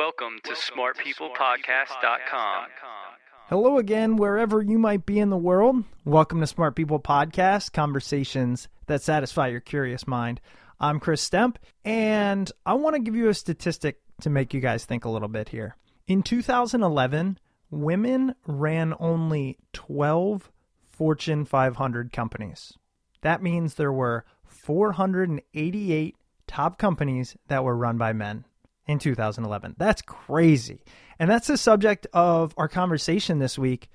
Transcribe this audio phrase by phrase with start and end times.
[0.00, 2.64] Welcome to smartpeoplepodcast.com.
[3.50, 5.84] Hello again, wherever you might be in the world.
[6.06, 10.40] Welcome to Smart People Podcast, conversations that satisfy your curious mind.
[10.80, 14.86] I'm Chris Stemp, and I want to give you a statistic to make you guys
[14.86, 15.76] think a little bit here.
[16.06, 17.38] In 2011,
[17.70, 20.50] women ran only 12
[20.88, 22.72] Fortune 500 companies.
[23.20, 26.16] That means there were 488
[26.46, 28.46] top companies that were run by men
[28.90, 29.76] in 2011.
[29.78, 30.82] That's crazy.
[31.18, 33.90] And that's the subject of our conversation this week,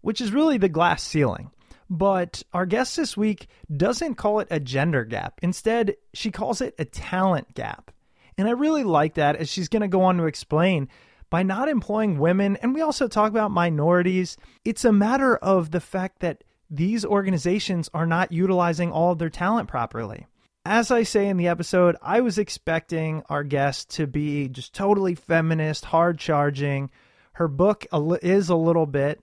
[0.00, 1.50] which is really the glass ceiling.
[1.90, 5.40] But our guest this week doesn't call it a gender gap.
[5.42, 7.90] Instead, she calls it a talent gap.
[8.36, 10.88] And I really like that as she's going to go on to explain
[11.30, 15.80] by not employing women, and we also talk about minorities, it's a matter of the
[15.80, 20.26] fact that these organizations are not utilizing all of their talent properly.
[20.70, 25.14] As I say in the episode, I was expecting our guest to be just totally
[25.14, 26.90] feminist, hard charging.
[27.32, 29.22] Her book is a little bit,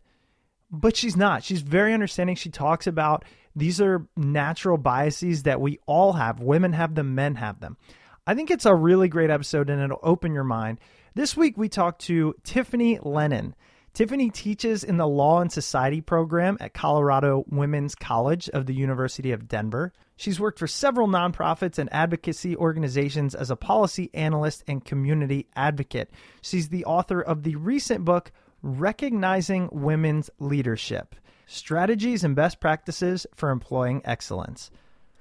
[0.72, 1.44] but she's not.
[1.44, 2.36] She's very understanding.
[2.36, 3.26] She talks about
[3.56, 6.40] these are natural biases that we all have.
[6.40, 7.78] Women have them, men have them.
[8.26, 10.80] I think it's a really great episode and it'll open your mind.
[11.14, 13.54] This week we talked to Tiffani Lennon.
[13.96, 19.32] Tiffani teaches in the Law and Society program at Colorado Women's College of the University
[19.32, 19.94] of Denver.
[20.18, 26.12] She's worked for several nonprofits and advocacy organizations as a policy analyst and community advocate.
[26.42, 31.16] She's the author of the recent book, Recognizing Women's Leadership
[31.48, 34.72] Strategies and Best Practices for Employing Excellence.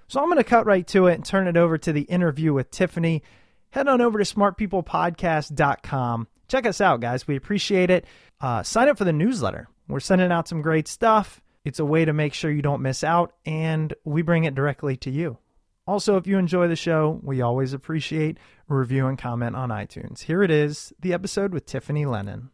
[0.08, 2.52] So I'm going to cut right to it and turn it over to the interview
[2.52, 3.22] with Tiffani.
[3.70, 6.26] Head on over to smartpeoplepodcast.com.
[6.48, 7.26] Check us out, guys.
[7.26, 8.04] We appreciate it.
[8.40, 9.68] Uh, sign up for the newsletter.
[9.88, 11.40] We're sending out some great stuff.
[11.64, 14.96] It's a way to make sure you don't miss out, and we bring it directly
[14.98, 15.38] to you.
[15.86, 18.38] Also, if you enjoy the show, we always appreciate
[18.68, 20.20] a review and comment on iTunes.
[20.20, 22.50] Here it is the episode with Tiffani Lennon.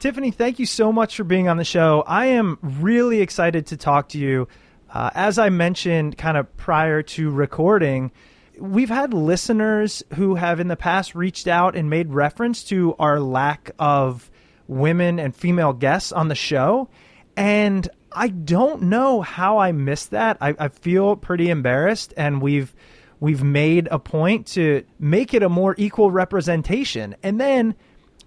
[0.00, 2.04] Tiffani, thank you so much for being on the show.
[2.06, 4.46] I am really excited to talk to you.
[4.90, 8.10] Uh, as I mentioned kind of prior to recording,
[8.58, 13.20] we've had listeners who have in the past reached out and made reference to our
[13.20, 14.30] lack of
[14.66, 16.88] women and female guests on the show.
[17.36, 20.38] And I don't know how I missed that.
[20.40, 22.74] I, I feel pretty embarrassed, and we've
[23.20, 27.16] we've made a point to make it a more equal representation.
[27.22, 27.74] And then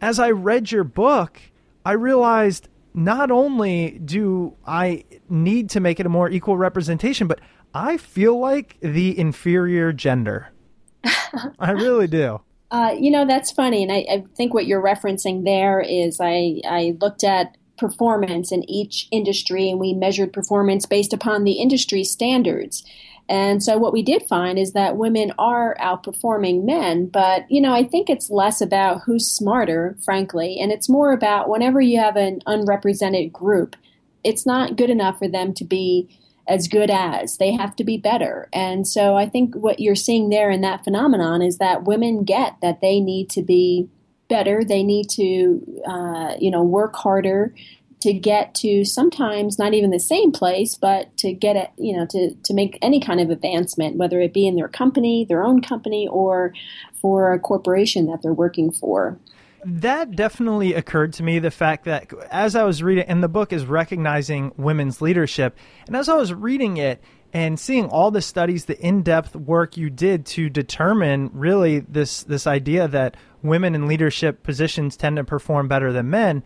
[0.02, 1.40] as I read your book,
[1.86, 7.40] I realized not only do I need to make it a more equal representation, but
[7.74, 10.50] I feel like the inferior gender.
[11.60, 12.42] I really do.
[12.70, 13.84] Uh, you know, that's funny.
[13.84, 18.70] And I, I, think what you're referencing there is I, I looked at performance in
[18.70, 22.86] each industry and we measured performance based upon the industry standards.
[23.32, 27.74] And so what we did find is that women are outperforming men, but you know,
[27.74, 32.18] I think it's less about who's smarter, frankly, and it's more about whenever you have
[32.18, 33.78] an unrepresented group,
[34.26, 36.10] it's not good enough for them to be
[36.50, 37.38] as good as.
[37.38, 38.50] They have to be better.
[38.52, 42.58] And so I think what you're seeing there in that phenomenon is that women get
[42.62, 43.88] that they need to be
[44.28, 44.62] better.
[44.66, 47.56] They need to, uh, you know, work harder
[48.02, 52.06] to get to sometimes not even the same place, but to get it, you know,
[52.08, 55.62] to, to make any kind of advancement, whether it be in their company, their own
[55.62, 56.54] company, or
[57.02, 59.20] for a corporation that they're working for.
[59.64, 63.54] That definitely occurred to me the fact that as I was reading, and the book
[63.54, 65.56] is recognizing women's leadership,
[65.86, 69.92] and as I was reading it and seeing all the studies, the in-depth work you
[69.92, 75.68] did to determine really this this idea that women in leadership positions tend to perform
[75.68, 76.44] better than men,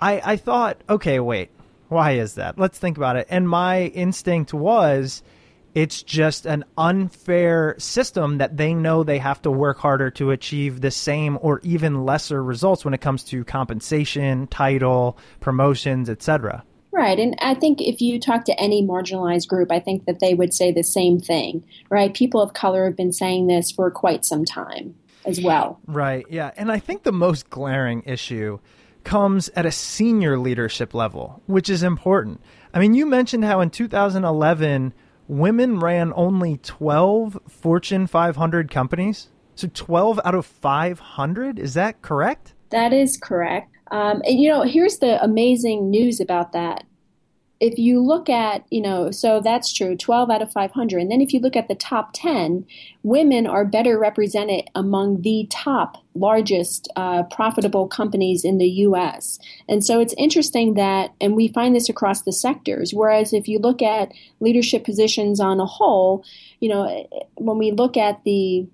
[0.00, 1.50] I, I thought, okay, wait,
[1.88, 2.58] why is that?
[2.58, 3.26] Let's think about it.
[3.30, 5.22] And my instinct was
[5.74, 10.80] it's just an unfair system that they know they have to work harder to achieve
[10.80, 16.64] the same or even lesser results when it comes to compensation, title, promotions, etc.
[16.92, 17.18] Right.
[17.18, 20.54] And I think if you talk to any marginalized group, I think that they would
[20.54, 22.14] say the same thing, right?
[22.14, 24.94] People of color have been saying this for quite some time
[25.26, 25.78] as well.
[25.86, 26.24] Right.
[26.30, 26.52] Yeah.
[26.56, 28.60] And I think the most glaring issue
[29.06, 32.42] comes at a senior leadership level, which is important.
[32.74, 34.92] I mean, you mentioned how in 2011,
[35.28, 39.28] women ran only 12 Fortune 500 companies.
[39.54, 41.58] So 12 out of 500?
[41.58, 42.52] Is that correct?
[42.70, 43.70] That is correct.
[43.92, 46.82] Um, and you know, here's the amazing news about that
[47.58, 51.00] if you look at, you know, so that's true, 12 out of 500.
[51.00, 52.66] And then if you look at the top 10,
[53.02, 59.38] women are better represented among the top largest uh, profitable companies in the US.
[59.68, 63.58] And so it's interesting that, and we find this across the sectors, whereas if you
[63.58, 66.24] look at leadership positions on a whole,
[66.60, 68.66] you know, when we look at the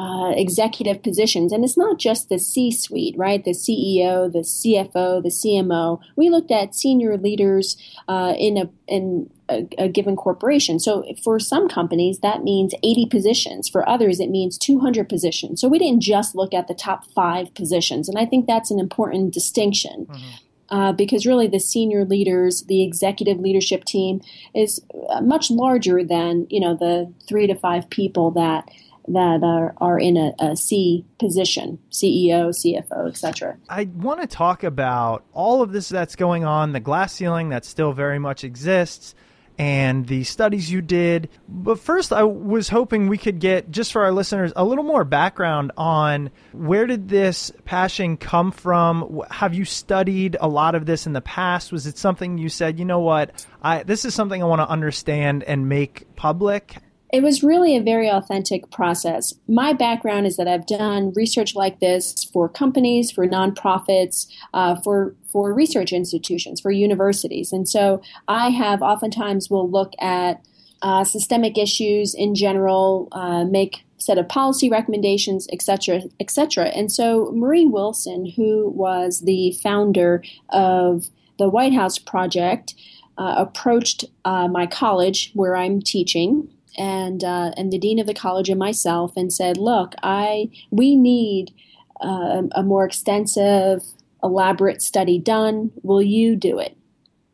[0.00, 3.44] uh, executive positions, and it's not just the C suite, right?
[3.44, 6.00] The CEO, the CFO, the CMO.
[6.16, 7.76] We looked at senior leaders
[8.08, 10.78] uh, in a in a, a, given corporation.
[10.78, 13.68] So for some companies, that means 80 positions.
[13.68, 15.60] For others, it means 200 positions.
[15.60, 18.78] So we didn't just look at the top five positions, and I think that's an
[18.78, 20.06] important distinction.
[20.06, 20.28] Mm-hmm.
[20.70, 24.20] Uh, because really the senior leaders, the executive leadership team
[24.54, 28.70] is uh, much larger than you know the three to five people that
[29.12, 33.56] that are, are in a, a C position, CEO, CFO, etc.
[33.68, 37.64] I want to talk about all of this that's going on, the glass ceiling that
[37.64, 39.14] still very much exists,
[39.60, 41.28] and the studies you did.
[41.46, 45.04] But first, I was hoping we could get, just for our listeners, a little more
[45.04, 49.20] background on where did this passion come from?
[49.30, 51.72] Have you studied a lot of this in the past?
[51.72, 54.68] Was it something you said, you know what, I, this is something I want to
[54.68, 56.76] understand and make public?
[57.12, 59.34] It was really a very authentic process.
[59.48, 65.14] My background is that I've done research like this for companies, for nonprofits, uh, for
[65.32, 70.44] for research institutions, for universities, and so I have oftentimes will look at
[70.82, 76.68] uh, systemic issues in general, uh, make set of policy recommendations, etc., etc.
[76.68, 81.08] And so Marie Wilson, who was the founder of
[81.38, 82.74] the White House Project,
[83.18, 88.14] uh, approached uh, my college where I'm teaching and uh, and the dean of the
[88.14, 91.52] college and myself and said, "Look, I we need
[92.00, 93.84] uh, a more extensive,
[94.22, 95.72] elaborate study done.
[95.82, 96.76] Will you do it?"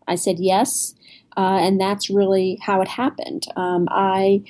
[0.09, 0.95] I said yes,
[1.37, 3.47] uh, and that's really how it happened.
[3.57, 4.43] Um, I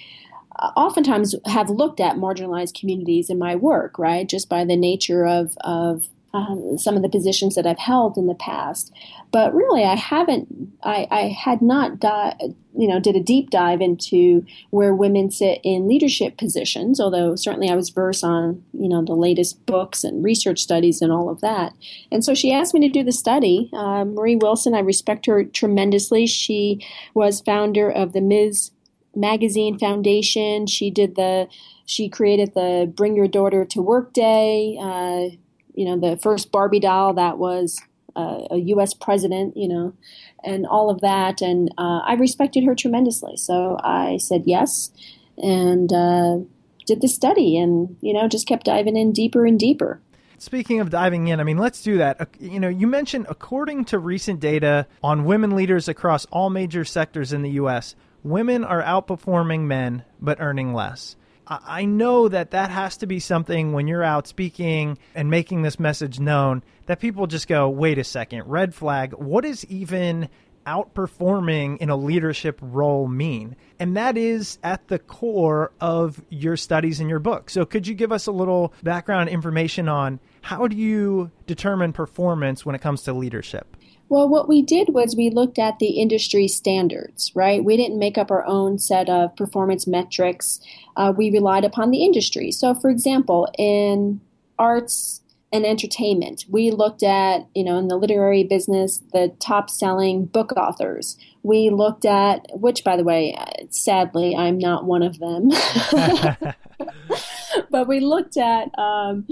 [0.77, 5.57] oftentimes have looked at marginalized communities in my work, right, just by the nature of
[5.63, 8.93] of um, some of the positions that I've held in the past.
[9.33, 10.49] But really, I haven't.
[10.83, 12.37] I, I had not, di-
[12.77, 17.01] you know, did a deep dive into where women sit in leadership positions.
[17.01, 21.11] Although certainly I was versed on, you know, the latest books and research studies and
[21.11, 21.73] all of that.
[22.13, 23.71] And so she asked me to do the study.
[23.73, 26.27] Uh, Marie Wilson, I respect her tremendously.
[26.27, 28.73] She was founder of the Ms.
[29.15, 30.67] Magazine Foundation.
[30.67, 31.49] She did the
[31.87, 34.77] she created the Bring Your Daughter to Work Day.
[34.79, 35.37] Uh,
[35.77, 37.81] you know, the first Barbie doll that was
[38.17, 38.95] uh, a U.S.
[38.95, 39.95] president, you know,
[40.43, 41.43] and all of that.
[41.43, 43.37] And uh, I respected her tremendously.
[43.37, 44.91] So I said yes
[45.37, 46.39] and uh,
[46.87, 50.01] did the study and, you know, just kept diving in deeper and deeper.
[50.39, 52.21] Speaking of diving in, I mean, let's do that.
[52.21, 56.85] Uh, You know, you mentioned according to recent data on women leaders across all major
[56.85, 61.17] sectors in the U.S., women are outperforming men but earning less.
[61.49, 65.79] I know that that has to be something when you're out speaking and making this
[65.79, 69.13] message known that people just go, wait a second, red flag.
[69.13, 70.29] What is even
[70.67, 73.55] outperforming in a leadership role mean?
[73.79, 77.49] And that is at the core of your studies in your book.
[77.49, 82.67] So, could you give us a little background information on how do you determine performance
[82.67, 83.76] when it comes to leadership?
[84.09, 87.65] Well, what we did was we looked at the industry standards, right?
[87.65, 90.61] We didn't make up our own set of performance metrics.
[90.97, 92.53] Uh, we relied upon the industry.
[92.53, 94.21] So, for example, in
[94.59, 95.23] arts
[95.53, 100.53] and entertainment, we looked at, you know, in the literary business, the top selling book
[100.57, 101.17] authors.
[101.47, 103.39] We looked at, which, by the way,
[103.71, 105.51] sadly, I'm not one of them.
[107.71, 109.29] but we looked at um,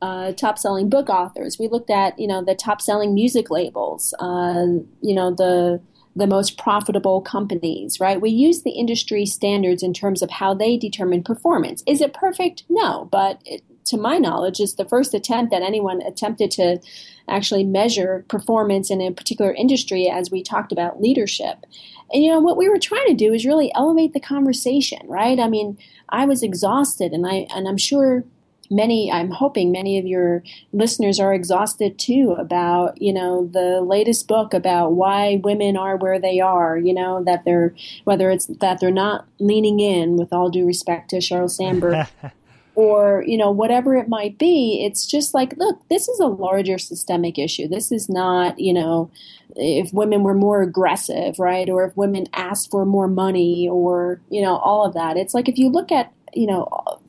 [0.00, 1.58] uh, top selling book authors.
[1.58, 4.14] We looked at you know the top selling music labels.
[4.20, 4.66] Uh,
[5.00, 5.80] you know the
[6.14, 8.20] the most profitable companies, right?
[8.20, 11.82] We use the industry standards in terms of how they determine performance.
[11.86, 12.64] Is it perfect?
[12.68, 16.80] No, but it, to my knowledge, is the first attempt that anyone attempted to
[17.28, 21.64] actually measure performance in a particular industry as we talked about leadership.
[22.12, 25.38] And you know what we were trying to do is really elevate the conversation, right?
[25.38, 25.78] I mean,
[26.08, 28.24] I was exhausted and I and I'm sure
[28.70, 30.42] many I'm hoping many of your
[30.72, 36.18] listeners are exhausted too about, you know, the latest book about why women are where
[36.18, 40.50] they are, you know, that they're whether it's that they're not leaning in with all
[40.50, 42.06] due respect to Sheryl Sandberg
[42.78, 46.78] or you know whatever it might be it's just like look this is a larger
[46.78, 47.66] systemic issue.
[47.66, 49.10] This is not you know
[49.56, 51.68] if women were more aggressive right?
[51.68, 55.16] Or if women asked for more money or you know all of that.
[55.16, 56.68] It's like if you look at you know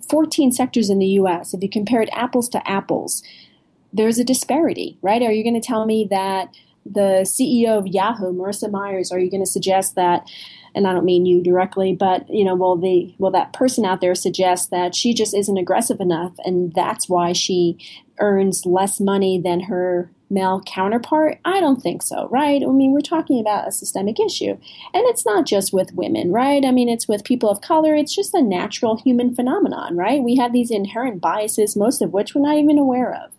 [0.10, 3.22] 14 sectors in the US if you compared apples to apples
[3.94, 5.22] there's a disparity right?
[5.22, 6.50] Are you going to tell me that
[6.84, 10.28] the CEO of Yahoo Marissa Myers are you going to suggest that
[10.76, 14.02] and I don't mean you directly, but you know, will the will that person out
[14.02, 17.78] there suggest that she just isn't aggressive enough, and that's why she
[18.20, 21.40] earns less money than her male counterpart?
[21.46, 22.62] I don't think so, right?
[22.62, 26.64] I mean, we're talking about a systemic issue, and it's not just with women, right?
[26.66, 27.96] I mean, it's with people of color.
[27.96, 30.22] It's just a natural human phenomenon, right?
[30.22, 33.32] We have these inherent biases, most of which we're not even aware of.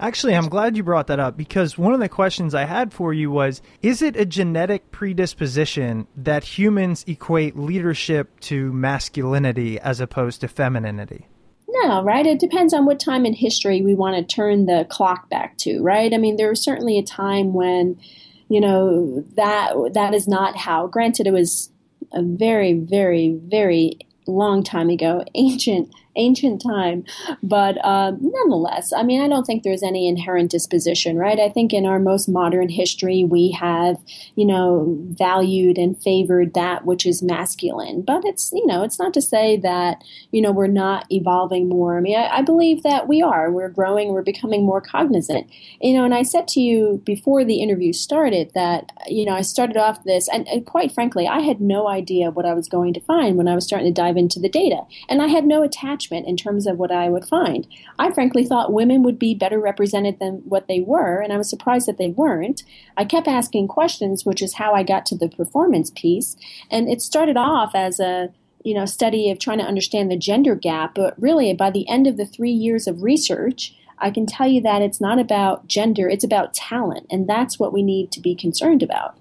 [0.00, 3.12] Actually, I'm glad you brought that up because one of the questions I had for
[3.12, 10.40] you was Is it a genetic predisposition that humans equate leadership to masculinity as opposed
[10.42, 11.26] to femininity?
[11.68, 12.26] No, right?
[12.26, 15.80] It depends on what time in history we want to turn the clock back to,
[15.80, 16.14] right?
[16.14, 18.00] I mean, there was certainly a time when,
[18.48, 20.86] you know, that that is not how.
[20.86, 21.70] Granted, it was
[22.12, 27.04] a very, very, very long time ago, ancient ancient time.
[27.42, 31.38] But um, nonetheless, I mean, I don't think there's any inherent disposition, right?
[31.38, 33.98] I think in our most modern history, we have,
[34.34, 38.02] you know, valued and favored that which is masculine.
[38.02, 41.98] But it's, you know, it's not to say that, you know, we're not evolving more.
[41.98, 43.52] I mean, I, I believe that we are.
[43.52, 45.50] We're growing, we're becoming more cognizant.
[45.80, 49.42] You know, and I said to you before the interview started that, you know, I
[49.42, 52.94] started off this, and, and quite frankly, I had no idea what I was going
[52.94, 54.80] to find when I was starting to dive into the data.
[55.08, 57.66] And I had no attachment in terms of what I would find.
[57.98, 61.50] I frankly thought women would be better represented than what they were, and I was
[61.50, 62.62] surprised that they weren't.
[62.96, 66.36] I kept asking questions, which is how I got to the performance piece.
[66.70, 68.30] And it started off as a
[68.64, 72.06] you know study of trying to understand the gender gap, but really by the end
[72.06, 76.08] of the three years of research, I can tell you that it's not about gender,
[76.08, 79.16] it's about talent, and that's what we need to be concerned about.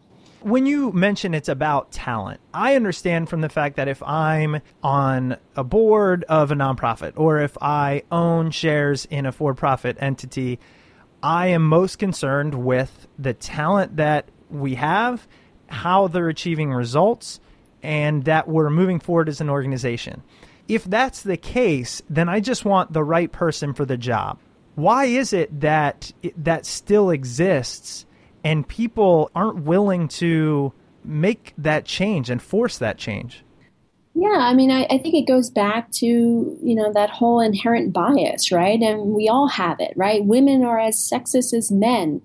[0.47, 5.35] When you mention it's about talent, I understand from the fact that if I'm on
[5.57, 10.61] a board of a nonprofit or if I own shares in a for profit entity,
[11.21, 15.27] I am most concerned with the talent that we have,
[15.67, 17.41] how they're achieving results,
[17.83, 20.23] and that we're moving forward as an organization.
[20.69, 24.39] If that's the case, then I just want the right person for the job.
[24.75, 28.05] Why is it that that still exists
[28.47, 30.71] and people aren't willing to
[31.03, 33.43] make that change and force that change?
[34.13, 37.91] Yeah, I mean, I, I, think it goes back to, you know, that whole inherent
[37.91, 38.79] bias, right?
[38.79, 40.23] And we all have it, right?
[40.23, 42.21] Women are as sexist as men.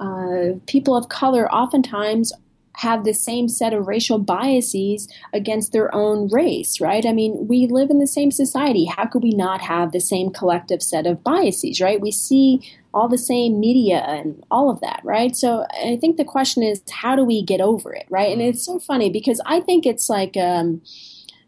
[0.00, 2.32] Uh, people of color oftentimes
[2.80, 7.04] have the same set of racial biases against their own race, right?
[7.04, 8.86] I mean, we live in the same society.
[8.86, 12.00] How could we not have the same collective set of biases, right?
[12.00, 12.62] We see
[12.94, 15.36] all the same media and all of that, right?
[15.36, 18.32] So I think the question is, how do we get over it, right?
[18.32, 20.80] And it's so funny because I think it's like, um,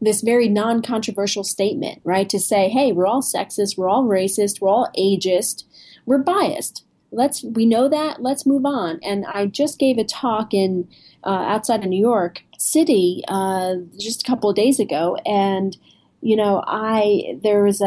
[0.03, 2.29] this very non controversial statement, right?
[2.29, 5.65] To say, hey, we're all sexist, we're all racist, we're all ageist,
[6.05, 6.85] we're biased.
[7.12, 8.23] Let's we know that.
[8.23, 8.99] Let's move on.
[9.02, 10.88] And I just gave a talk in
[11.25, 15.76] uh, outside of New York City uh, just a couple of days ago, and
[16.23, 17.87] you know, I there was a,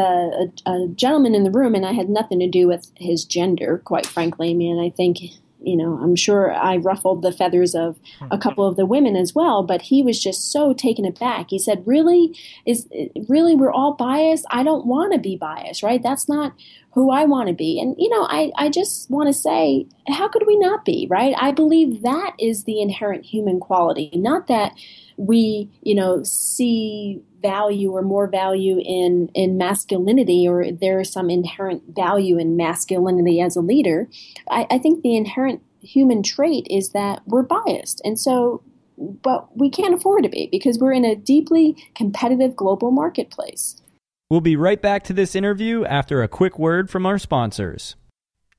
[0.66, 3.82] a, a, gentleman in the room, and I had nothing to do with his gender,
[3.84, 4.50] quite frankly.
[4.50, 5.18] I mean, I think
[5.62, 7.98] you know, I'm sure I ruffled the feathers of
[8.30, 11.50] a couple of the women as well, but he was just so taken aback.
[11.50, 12.86] He said, "Really, is
[13.28, 14.44] really we're all biased?
[14.50, 16.02] I don't want to be biased, right?
[16.02, 16.52] That's not
[16.96, 20.26] who I want to be." And you know, I I just want to say, how
[20.26, 21.34] could we not be, right?
[21.38, 24.72] I believe that is the inherent human quality, not that
[25.16, 31.30] we, you know, see value or more value in in masculinity or there is some
[31.30, 34.08] inherent value in masculinity as a leader
[34.50, 38.62] I, I think the inherent human trait is that we're biased and so
[38.98, 43.80] but we can't afford to be because we're in a deeply competitive global marketplace
[44.28, 47.96] we'll be right back to this interview after a quick word from our sponsors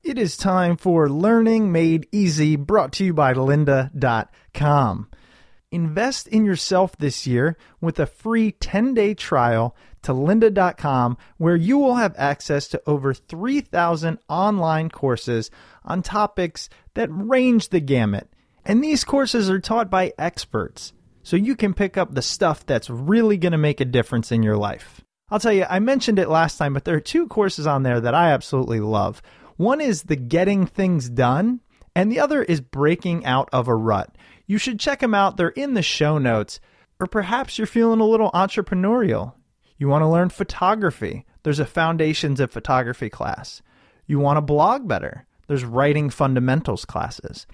[0.02, 5.08] it is time for learning made easy brought to you by lynda.com
[5.70, 11.76] Invest in yourself this year with a free 10 day trial to lynda.com, where you
[11.76, 15.50] will have access to over 3,000 online courses
[15.84, 18.32] on topics that range the gamut.
[18.64, 22.88] And these courses are taught by experts, so you can pick up the stuff that's
[22.88, 25.02] really going to make a difference in your life.
[25.30, 28.00] I'll tell you, I mentioned it last time, but there are two courses on there
[28.00, 29.22] that I absolutely love.
[29.56, 31.60] One is the Getting Things Done,
[31.94, 34.14] and the other is Breaking Out of a Rut
[34.48, 35.36] you should check them out.
[35.36, 36.58] They're in the show notes.
[36.98, 39.34] Or perhaps you're feeling a little entrepreneurial.
[39.76, 41.24] You want to learn photography.
[41.44, 43.62] There's a Foundations of Photography class.
[44.06, 45.26] You want to blog better.
[45.46, 47.46] There's Writing Fundamentals classes.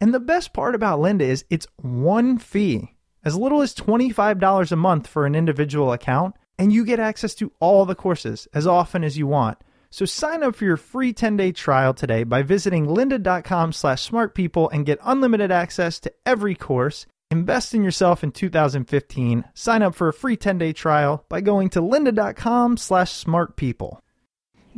[0.00, 4.76] And the best part about Lynda is it's one fee, as little as $25 a
[4.76, 9.02] month for an individual account, and you get access to all the courses as often
[9.02, 9.56] as you want.
[9.88, 14.84] So sign up for your free 10-day trial today by visiting lynda.com slash smartpeople and
[14.84, 17.06] get unlimited access to every course.
[17.30, 19.44] Invest in yourself in 2015.
[19.54, 23.98] Sign up for a free 10-day trial by going to lynda.com slash smartpeople.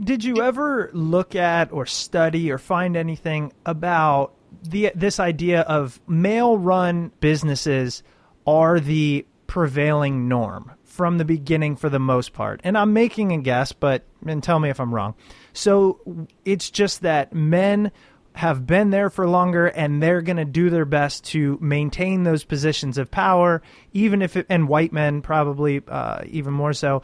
[0.03, 6.01] Did you ever look at or study or find anything about the this idea of
[6.07, 8.05] male-run businesses
[8.47, 12.61] are the prevailing norm from the beginning for the most part.
[12.65, 15.15] And I'm making a guess, but and tell me if I'm wrong.
[15.55, 17.93] So it's just that men
[18.35, 22.45] have been there for longer and they're going to do their best to maintain those
[22.45, 23.61] positions of power
[23.93, 27.03] even if it and white men probably uh, even more so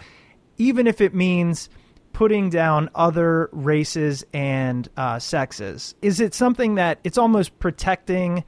[0.56, 1.68] even if it means
[2.14, 8.42] putting down other races and uh, sexes is it something that it's almost protecting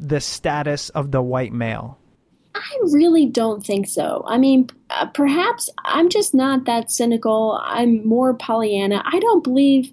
[0.00, 1.96] the status of the white male
[2.54, 4.24] I really don't think so.
[4.26, 7.60] I mean, uh, perhaps I'm just not that cynical.
[7.64, 9.02] I'm more Pollyanna.
[9.04, 9.92] I don't believe,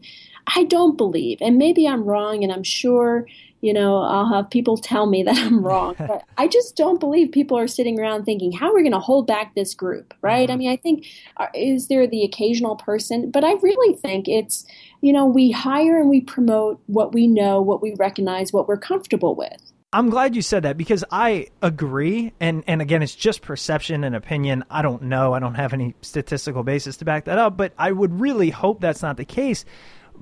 [0.55, 3.25] I don't believe, and maybe I'm wrong, and I'm sure,
[3.61, 5.95] you know, I'll have people tell me that I'm wrong.
[5.97, 8.99] but I just don't believe people are sitting around thinking, how are we going to
[8.99, 10.47] hold back this group, right?
[10.47, 10.53] Mm-hmm.
[10.53, 13.31] I mean, I think, uh, is there the occasional person?
[13.31, 14.65] But I really think it's,
[15.01, 18.77] you know, we hire and we promote what we know, what we recognize, what we're
[18.77, 19.71] comfortable with.
[19.93, 24.15] I'm glad you said that because I agree, and and again, it's just perception and
[24.15, 24.63] opinion.
[24.69, 25.33] I don't know.
[25.33, 28.79] I don't have any statistical basis to back that up, but I would really hope
[28.79, 29.65] that's not the case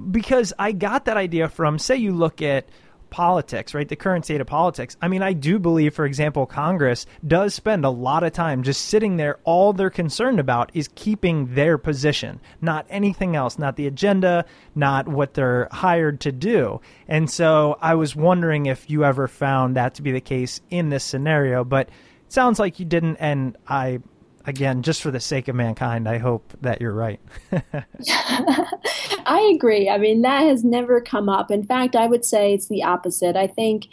[0.10, 1.78] because I got that idea from.
[1.78, 2.68] Say you look at
[3.10, 3.88] politics, right?
[3.88, 4.98] The current state of politics.
[5.02, 8.86] I mean, I do believe, for example, Congress does spend a lot of time just
[8.86, 9.40] sitting there.
[9.44, 14.46] All they're concerned about is keeping their position, not anything else, not the agenda,
[14.76, 16.82] not what they're hired to do.
[17.08, 20.90] And so I was wondering if you ever found that to be the case in
[20.90, 23.18] this scenario, but it sounds like you didn't.
[23.18, 24.00] And I
[24.50, 27.20] again, just for the sake of mankind, I hope that you're right.
[29.26, 29.88] I agree.
[29.88, 31.52] I mean, that has never come up.
[31.52, 33.36] In fact, I would say it's the opposite.
[33.36, 33.88] I think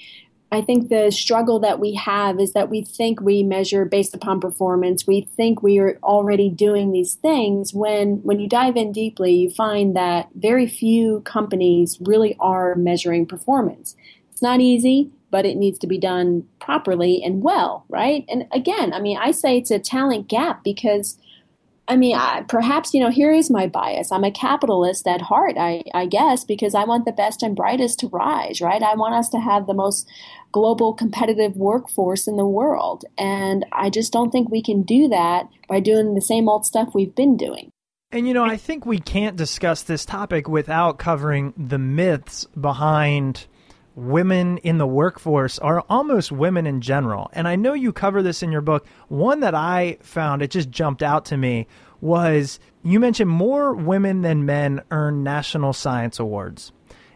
[0.53, 4.41] I think the struggle that we have is that we think we measure based upon
[4.41, 5.07] performance.
[5.07, 9.51] We think we are already doing these things when when you dive in deeply, you
[9.51, 13.97] find that very few companies really are measuring performance.
[14.33, 18.25] It's not easy but it needs to be done properly and well, right?
[18.29, 21.19] And again, I mean, I say it's a talent gap because,
[21.89, 24.13] I mean, I, perhaps, you know, here is my bias.
[24.13, 27.99] I'm a capitalist at heart, I, I guess, because I want the best and brightest
[28.01, 28.83] to rise, right?
[28.83, 30.09] I want us to have the most
[30.53, 33.05] global competitive workforce in the world.
[33.19, 36.95] And I just don't think we can do that by doing the same old stuff
[36.95, 37.71] we've been doing.
[38.13, 43.47] And you know, I think we can't discuss this topic without covering the myths behind
[43.97, 47.31] women in the workforce are almost women in general.
[47.33, 48.87] And I know you cover this in your book.
[49.09, 51.67] One that I found, it just jumped out to me,
[52.01, 56.73] was you mentioned more women than men earn national science awards.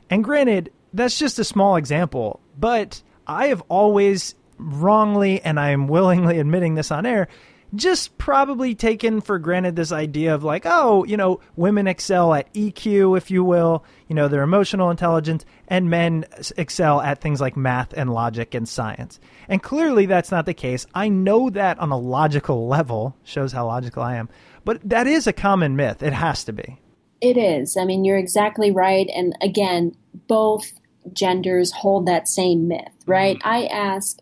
[0.08, 5.86] And granted, that's just a small example, but I have always wrongly, and I am
[5.86, 7.28] willingly admitting this on air,
[7.74, 12.52] just probably taken for granted this idea of like, oh, you know, women excel at
[12.54, 16.24] EQ, if you will, you know, their emotional intelligence, and men
[16.56, 19.20] excel at things like math and logic and science.
[19.48, 20.86] And clearly that's not the case.
[20.94, 24.28] I know that on a logical level, shows how logical I am,
[24.64, 26.02] but that is a common myth.
[26.02, 26.80] It has to be.
[27.20, 27.76] It is.
[27.76, 29.08] I mean, you're exactly right.
[29.14, 29.94] And again,
[30.26, 30.72] both
[31.12, 33.36] genders hold that same myth, right?
[33.38, 33.48] Mm-hmm.
[33.48, 34.18] I ask,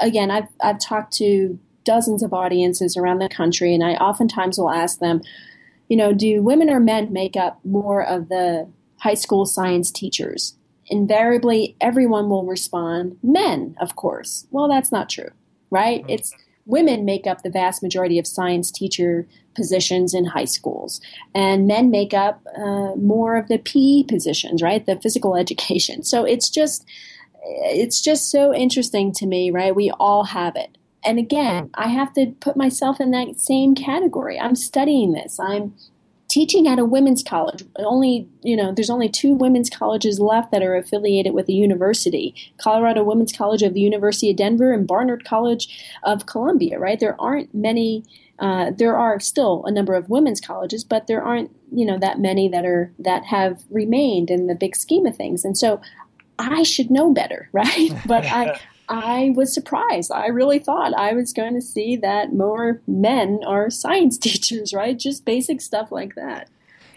[0.00, 4.70] again, I've, I've talked to dozens of audiences around the country, and I oftentimes will
[4.70, 5.22] ask them,
[5.88, 8.68] you know, do women or men make up more of the
[8.98, 10.54] high school science teachers?
[10.86, 14.46] Invariably, everyone will respond, men, of course.
[14.50, 15.30] Well, that's not true,
[15.70, 16.00] right?
[16.00, 16.10] Mm-hmm.
[16.10, 16.34] It's
[16.66, 21.00] women make up the vast majority of science teacher positions in high schools,
[21.34, 24.84] and men make up uh, more of the PE positions, right?
[24.86, 26.02] The physical education.
[26.02, 26.84] So it's just
[27.44, 29.74] it's just so interesting to me, right?
[29.74, 30.78] We all have it.
[31.04, 34.38] And again, I have to put myself in that same category.
[34.38, 35.38] I'm studying this.
[35.40, 35.74] I'm
[36.32, 37.62] teaching at a women's college.
[37.76, 42.34] Only, you know, there's only two women's colleges left that are affiliated with a university
[42.56, 45.68] Colorado Women's College of the University of Denver and Barnard College
[46.04, 46.98] of Columbia, right?
[46.98, 48.04] There aren't many.
[48.38, 52.18] Uh, there are still a number of women's colleges, but there aren't, you know, that
[52.18, 55.44] many that are that have remained in the big scheme of things.
[55.44, 55.82] And so,
[56.38, 57.90] I should know better, right?
[58.06, 58.58] But I,
[58.92, 60.12] I was surprised.
[60.12, 64.98] I really thought I was going to see that more men are science teachers, right?
[64.98, 66.48] Just basic stuff like that.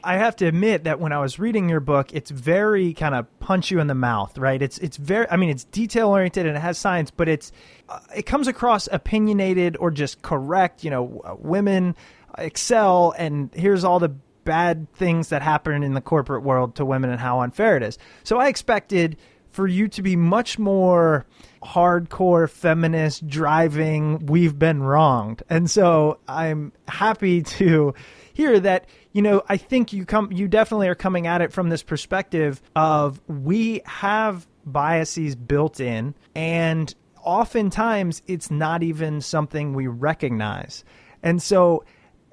[0.04, 3.40] I have to admit that when I was reading your book, it's very kind of
[3.40, 4.62] punch you in the mouth, right?
[4.62, 7.52] It's it's very I mean it's detail oriented and it has science, but it's
[7.90, 11.96] uh, it comes across opinionated or just correct, you know, uh, women
[12.38, 14.10] excel and here's all the
[14.44, 17.98] bad things that happen in the corporate world to women and how unfair it is.
[18.24, 19.18] So I expected
[19.56, 21.26] for you to be much more
[21.64, 25.42] hardcore feminist driving we've been wronged.
[25.50, 27.94] And so i'm happy to
[28.34, 31.70] hear that you know i think you come you definitely are coming at it from
[31.70, 36.94] this perspective of we have biases built in and
[37.26, 40.86] oftentimes it's not even something we recognize.
[41.24, 41.84] And so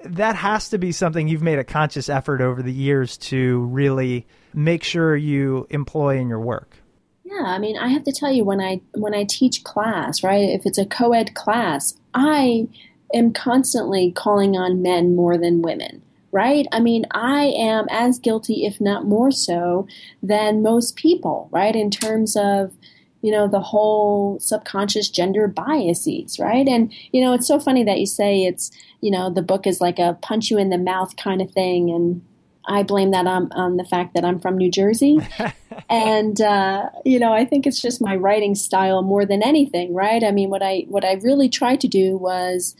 [0.01, 4.27] that has to be something you've made a conscious effort over the years to really
[4.53, 6.77] make sure you employ in your work
[7.23, 10.49] yeah, I mean, I have to tell you when I when I teach class, right?
[10.49, 12.67] If it's a co-ed class, I
[13.13, 16.67] am constantly calling on men more than women, right?
[16.71, 19.87] I mean, I am as guilty if not more so
[20.21, 21.75] than most people, right?
[21.75, 22.73] In terms of
[23.21, 27.97] you know the whole subconscious gender biases right and you know it's so funny that
[28.01, 31.15] you say it's you know the book is like a punch you in the mouth
[31.15, 32.21] kind of thing and
[32.65, 35.19] I blame that on, on the fact that I'm from New Jersey.
[35.89, 40.23] and, uh, you know, I think it's just my writing style more than anything, right?
[40.23, 42.75] I mean, what I, what I really tried to do was,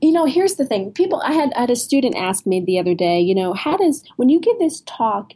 [0.00, 0.92] you know, here's the thing.
[0.92, 3.76] People, I had, I had a student ask me the other day, you know, how
[3.76, 5.32] does, when you give this talk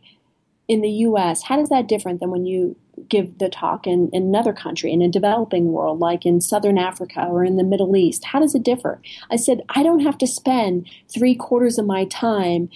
[0.69, 2.77] in the U.S., how does that different than when you
[3.09, 7.27] give the talk in, in another country, in a developing world, like in Southern Africa
[7.29, 8.25] or in the Middle East?
[8.27, 9.01] How does it differ?
[9.31, 12.69] I said, I don't have to spend three quarters of my time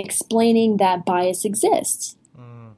[0.00, 2.16] explaining that bias exists.
[2.38, 2.72] Mm.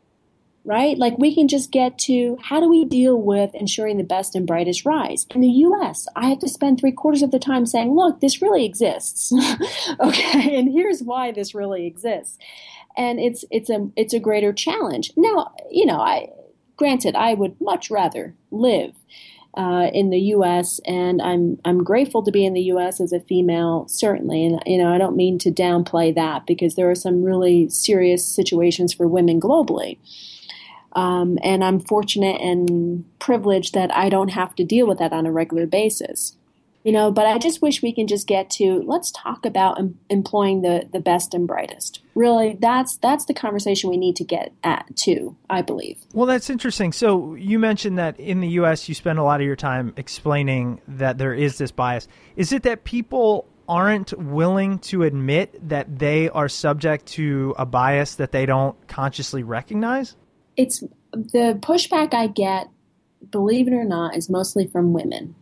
[0.65, 0.97] Right?
[0.99, 4.47] Like we can just get to how do we deal with ensuring the best and
[4.47, 5.27] brightest rise?
[5.35, 8.43] In the US, I have to spend three quarters of the time saying, look, this
[8.43, 9.33] really exists.
[10.01, 12.39] okay, and here's why this really exists.
[12.97, 15.13] And it's it's a it's a greater challenge.
[15.17, 16.29] Now, you know, I
[16.77, 18.95] granted I would much rather live
[19.55, 20.81] uh, in the U.S.
[20.87, 23.01] and I'm I'm grateful to be in the U.S.
[23.01, 24.45] as a female, certainly.
[24.45, 28.25] And you know, I don't mean to downplay that because there are some really serious
[28.25, 29.99] situations for women globally.
[30.95, 35.27] Um, and I'm fortunate and privileged that I don't have to deal with that on
[35.27, 36.37] a regular basis
[36.85, 39.99] you know but i just wish we can just get to let's talk about em-
[40.11, 42.01] employing the the best and brightest.
[42.15, 45.99] Really that's that's the conversation we need to get at too i believe.
[46.13, 46.93] Well that's interesting.
[46.93, 50.81] So you mentioned that in the us you spend a lot of your time explaining
[50.89, 52.09] that there is this bias.
[52.37, 58.17] Is it that people aren't willing to admit that they are subject to a bias
[58.17, 60.17] that they don't consciously recognize?
[60.57, 62.69] It's the pushback i get
[63.31, 65.35] believe it or not is mostly from women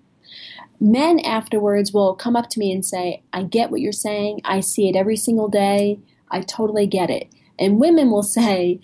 [0.81, 4.41] men afterwards will come up to me and say, I get what you're saying.
[4.45, 6.01] I see it every single day.
[6.31, 7.29] I totally get it.
[7.59, 8.81] And women will say,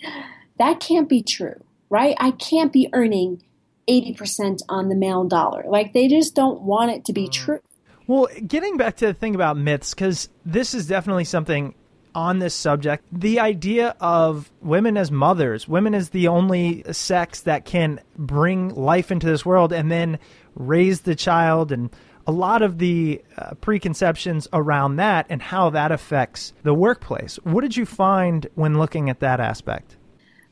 [0.59, 2.15] that can't be true, right?
[2.19, 3.43] I can't be earning
[3.89, 5.63] 80% on the male dollar.
[5.67, 7.31] Like they just don't want it to be mm.
[7.31, 7.59] true.
[8.05, 11.73] Well, getting back to the thing about myths, because this is definitely something
[12.15, 13.05] on this subject.
[13.11, 19.11] The idea of women as mothers, women as the only sex that can bring life
[19.11, 20.17] into this world and then
[20.57, 21.89] raise the child, and
[22.25, 27.37] a lot of the uh, preconceptions around that and how that affects the workplace.
[27.43, 29.95] What did you find when looking at that aspect?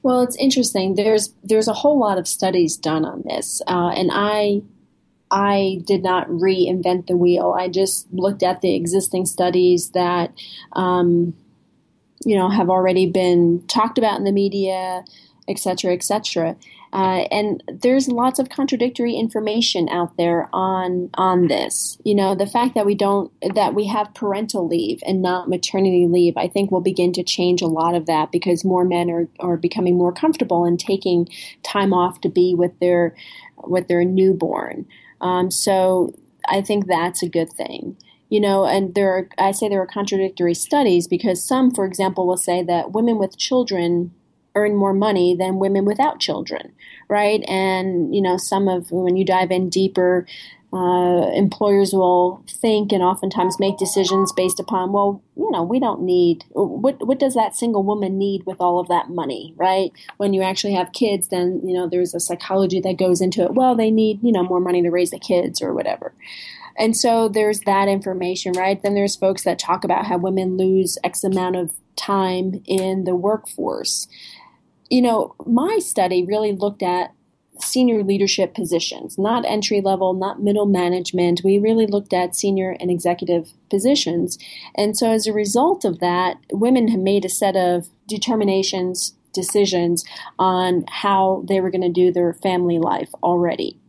[0.02, 0.96] Well, it's interesting.
[0.96, 4.62] There's there's a whole lot of studies done on this, uh, and I
[5.32, 7.56] I did not reinvent the wheel.
[7.58, 10.32] I just looked at the existing studies that
[10.74, 11.34] um,
[12.24, 15.04] you know have already been talked about in the media,
[15.48, 16.56] et cetera, et cetera.
[16.96, 21.98] Uh, and there's lots of contradictory information out there on on this.
[22.06, 26.08] You know, the fact that we don't that we have parental leave and not maternity
[26.08, 29.28] leave, I think will begin to change a lot of that because more men are,
[29.42, 31.28] are becoming more comfortable in taking
[31.64, 33.14] time off to be with their
[33.58, 34.86] with their newborn.
[35.20, 39.70] Um, so I think that's a good thing you know, and there are, I say
[39.70, 44.12] there are contradictory studies because some, for example, will say that women with children
[44.56, 46.72] earn more money than women without children,
[47.10, 47.44] right?
[47.48, 50.26] And, you know, some of, when you dive in deeper,
[50.76, 56.02] uh, employers will think and oftentimes make decisions based upon, well, you know, we don't
[56.02, 59.94] need what what does that single woman need with all of that money, right?
[60.18, 63.54] When you actually have kids, then you know there's a psychology that goes into it.
[63.54, 66.14] Well, they need you know more money to raise the kids or whatever.
[66.78, 68.82] And so there's that information, right?
[68.82, 73.16] Then there's folks that talk about how women lose X amount of time in the
[73.16, 74.08] workforce.
[74.90, 77.12] You know, my study really looked at
[77.60, 81.42] senior leadership positions, not entry level, not middle management.
[81.44, 84.38] We really looked at senior and executive positions.
[84.76, 90.06] And so as a result of that, women have made a set of determinations, decisions
[90.38, 93.80] on how they were going to do their family life already.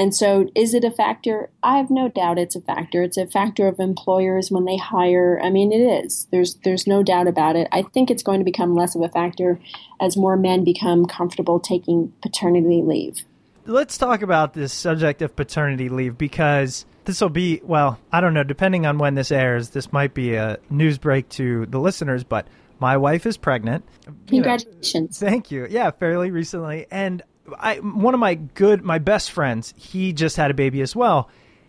[0.00, 1.50] And so, is it a factor?
[1.62, 3.02] I have no doubt it's a factor.
[3.02, 5.38] It's a factor of employers when they hire.
[5.44, 6.26] I mean, it is.
[6.30, 7.68] There's there's no doubt about it.
[7.70, 9.60] I think it's going to become less of a factor
[10.00, 13.26] as more men become comfortable taking paternity leave.
[13.66, 18.32] Let's talk about this subject of paternity leave because this will be well, I don't
[18.32, 18.42] know.
[18.42, 22.46] Depending on when this airs, this might be a news break to the listeners, but.
[22.82, 23.84] My wife is pregnant.
[24.28, 25.20] Congratulations.
[25.20, 25.66] You know, thank you.
[25.68, 26.86] Yeah, fairly recently.
[26.90, 27.22] And
[27.58, 31.28] I one of my good my best friends, he just had a baby as well.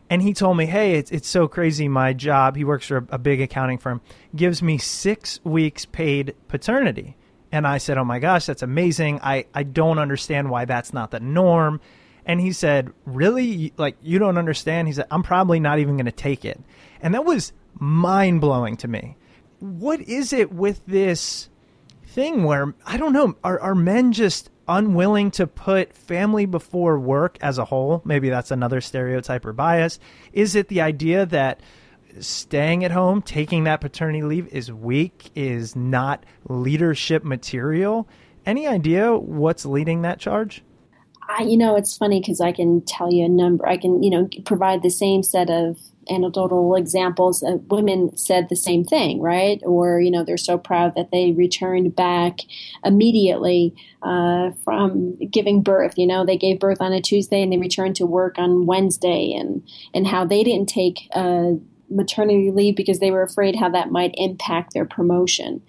[0.10, 1.88] And he told me, "Hey, it's it's so crazy.
[1.88, 4.02] My job, he works for a, a big accounting firm,
[4.36, 7.16] gives me 6 weeks paid paternity."
[7.52, 9.20] And I said, "Oh my gosh, that's amazing.
[9.24, 11.80] I I don't understand why that's not the norm."
[12.26, 13.74] And he said, "Really?
[13.78, 16.60] Like you don't understand?" He said, "I'm probably not even going to take it."
[17.02, 19.16] And that was mind-blowing to me.
[19.60, 21.50] What is it with this
[22.06, 27.38] thing where I don't know, are are men just unwilling to put family before work
[27.42, 28.02] as a whole.
[28.06, 30.00] Maybe that's another stereotype or bias.
[30.34, 31.62] Is it the idea that
[32.20, 38.08] staying at home, taking that paternity leave is weak, is not leadership material?
[38.46, 40.64] Any idea what's leading that charge?
[41.28, 43.68] I, you know, it's funny because I can tell you a number.
[43.68, 45.78] I can, you know, provide the same set of
[46.10, 49.62] anecdotal examples of women said the same thing, right?
[49.64, 52.40] Or, you know, they're so proud that they returned back
[52.84, 55.98] immediately uh, from giving birth.
[55.98, 59.34] You know, they gave birth on a Tuesday and they returned to work on Wednesday,
[59.34, 61.52] and, and how they didn't take uh,
[61.90, 65.62] maternity leave because they were afraid how that might impact their promotion.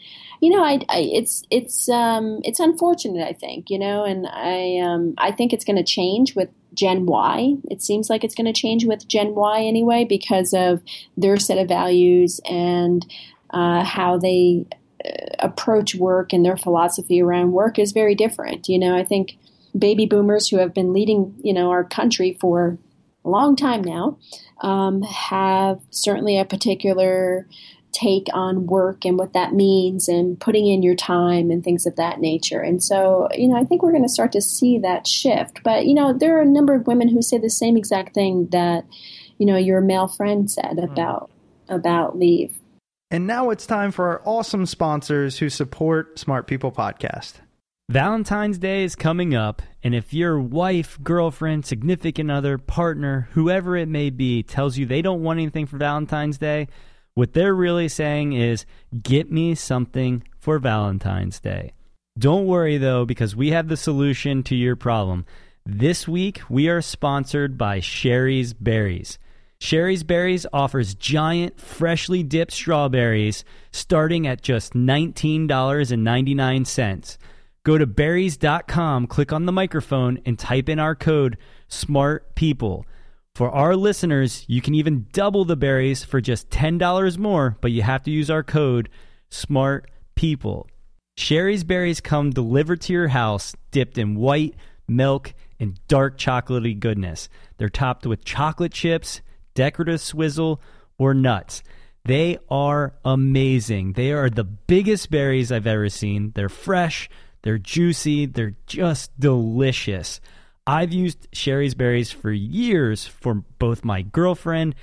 [0.42, 3.24] You know, I, I it's it's um, it's unfortunate.
[3.24, 7.06] I think you know, and I um, I think it's going to change with Gen
[7.06, 7.54] Y.
[7.70, 10.82] It seems like it's going to change with Gen Y anyway because of
[11.16, 13.06] their set of values and
[13.50, 14.66] uh, how they
[15.04, 18.68] uh, approach work and their philosophy around work is very different.
[18.68, 19.38] You know, I think
[19.78, 22.78] baby boomers who have been leading, you know, our country for
[23.24, 24.18] a long time now
[24.60, 27.46] um, have certainly a particular
[27.92, 31.96] take on work and what that means and putting in your time and things of
[31.96, 32.60] that nature.
[32.60, 35.60] And so, you know, I think we're going to start to see that shift.
[35.62, 38.48] But, you know, there are a number of women who say the same exact thing
[38.52, 38.84] that,
[39.38, 40.92] you know, your male friend said mm-hmm.
[40.92, 41.30] about
[41.68, 41.74] mm.
[41.74, 42.58] about leave.
[43.10, 47.34] And now it's time for our awesome sponsors who support Smart People Podcast.
[47.90, 53.88] Valentine's Day is coming up, and if your wife, girlfriend, significant other, partner, whoever it
[53.88, 56.68] may be, tells you they don't want anything for Valentine's Day,
[57.14, 58.66] what they're really saying is,
[59.02, 61.72] get me something for Valentine's Day.
[62.18, 65.26] Don't worry though, because we have the solution to your problem.
[65.64, 69.18] This week, we are sponsored by Shari's Berries.
[69.60, 77.18] Shari's Berries offers giant, freshly dipped strawberries starting at just $19.99.
[77.64, 82.84] Go to berries.com, click on the microphone, and type in our code SMART PEOPLE.
[83.34, 87.80] For our listeners, you can even double the berries for just $10 more, but you
[87.80, 88.90] have to use our code
[89.30, 90.68] SMART people.
[91.16, 94.54] Shari's berries come delivered to your house, dipped in white,
[94.86, 97.30] milk, and dark chocolatey goodness.
[97.56, 99.22] They're topped with chocolate chips,
[99.54, 100.60] decorative swizzle,
[100.98, 101.62] or nuts.
[102.04, 103.94] They are amazing.
[103.94, 106.32] They are the biggest berries I've ever seen.
[106.34, 107.08] They're fresh,
[107.42, 110.20] they're juicy, they're just delicious.
[110.66, 114.74] I've used Shari's berries for years for both my girlfriend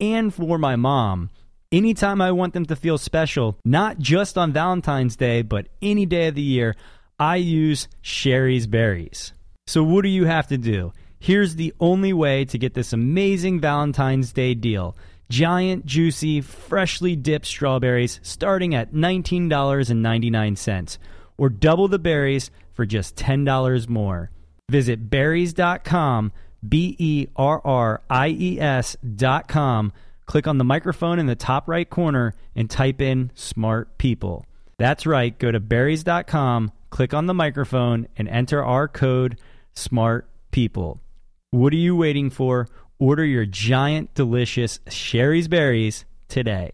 [0.00, 1.28] and for my mom.
[1.70, 6.28] Anytime I want them to feel special, not just on Valentine's Day, but any day
[6.28, 6.74] of the year,
[7.18, 9.34] I use Shari's Berries.
[9.66, 10.92] So, what do you have to do?
[11.18, 14.96] Here's the only way to get this amazing Valentine's Day deal
[15.28, 20.98] giant, juicy, freshly dipped strawberries starting at $19.99,
[21.36, 24.30] or double the berries for just $10 more.
[24.68, 26.32] Visit berries.com,
[26.68, 29.92] B E R R I E S.com
[30.26, 34.44] click on the microphone in the top right corner and type in smart people.
[34.78, 39.38] That's right, go to berries.com, click on the microphone, and enter our code
[39.72, 40.98] SMART PEOPLE.
[41.52, 42.68] What are you waiting for?
[42.98, 46.72] Order your giant, delicious Shari's Berries today.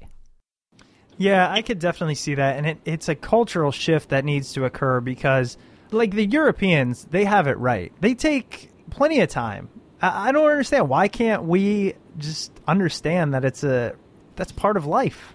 [1.18, 2.56] Yeah, I could definitely see that.
[2.56, 5.56] And it, it's a cultural shift that needs to occur because,
[5.92, 7.92] like, the Europeans, they have it right.
[8.00, 9.68] They take plenty of time.
[10.00, 10.88] I, I don't understand.
[10.88, 13.94] Why can't we just understand that it's a
[14.36, 15.34] that's part of life.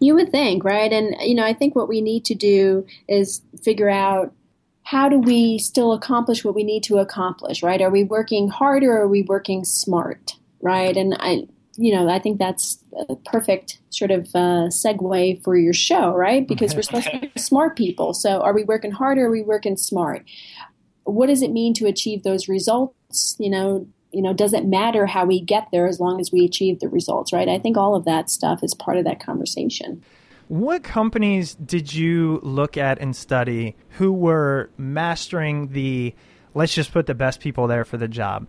[0.00, 0.92] You would think, right?
[0.92, 4.32] And you know, I think what we need to do is figure out
[4.82, 7.80] how do we still accomplish what we need to accomplish, right?
[7.82, 10.96] Are we working hard or are we working smart, right?
[10.96, 15.72] And I, you know, I think that's a perfect sort of uh, segue for your
[15.72, 16.46] show, right?
[16.46, 18.14] Because we're supposed to be smart people.
[18.14, 20.24] So, are we working hard or are we working smart?
[21.04, 23.36] What does it mean to achieve those results?
[23.38, 26.44] You know, you know, does it matter how we get there as long as we
[26.44, 27.48] achieve the results, right?
[27.48, 30.02] I think all of that stuff is part of that conversation.
[30.48, 36.14] What companies did you look at and study who were mastering the
[36.54, 38.48] let's just put the best people there for the job?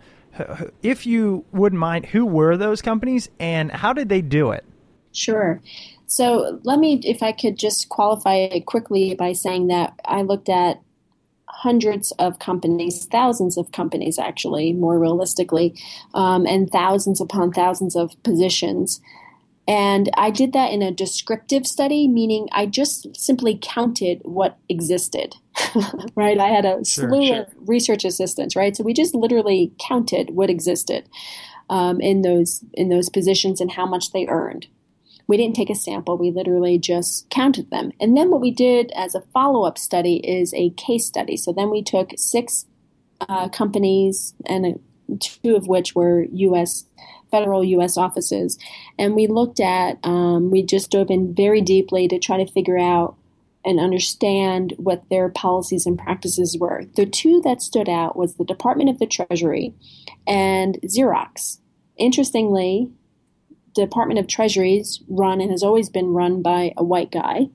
[0.81, 4.63] If you wouldn't mind, who were those companies and how did they do it?
[5.11, 5.61] Sure.
[6.07, 10.49] So let me, if I could just qualify it quickly by saying that I looked
[10.49, 10.81] at
[11.47, 15.75] hundreds of companies, thousands of companies actually, more realistically,
[16.13, 19.01] um, and thousands upon thousands of positions.
[19.69, 25.35] And I did that in a descriptive study, meaning I just simply counted what existed,
[26.15, 26.39] right?
[26.39, 27.41] I had a sure, slew sure.
[27.41, 28.75] of research assistants, right?
[28.75, 31.07] So we just literally counted what existed
[31.69, 34.65] um, in those in those positions and how much they earned.
[35.27, 37.91] We didn't take a sample, we literally just counted them.
[37.99, 41.37] And then what we did as a follow up study is a case study.
[41.37, 42.65] So then we took six
[43.21, 46.85] uh, companies, and uh, two of which were U.S.
[47.31, 47.97] federal U.S.
[47.97, 48.57] offices,
[48.97, 52.77] and we looked at, um, we just dove in very deeply to try to figure
[52.77, 53.15] out
[53.65, 56.85] and understand what their policies and practices were.
[56.95, 59.73] The two that stood out was the Department of the Treasury
[60.25, 61.59] and Xerox.
[61.97, 62.89] Interestingly,
[63.73, 67.49] Department of Treasury is run and has always been run by a white guy,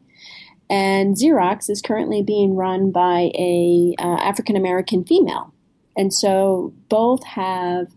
[0.70, 5.52] and Xerox is currently being run by a uh, African American female,
[5.96, 7.88] and so both have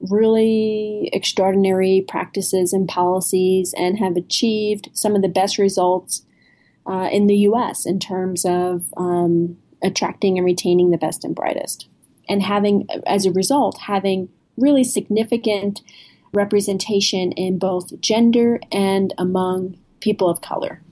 [0.00, 6.22] really extraordinary practices and policies and have achieved some of the best results
[6.86, 7.84] uh, in the U.S.
[7.84, 11.88] in terms of um, attracting and retaining the best and brightest,
[12.28, 15.82] and having, as a result, having really significant
[16.32, 20.82] representation in both gender and among people of color.